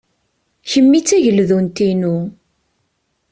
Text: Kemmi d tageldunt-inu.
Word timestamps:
Kemmi 0.69 0.99
d 1.01 1.05
tageldunt-inu. 1.07 2.17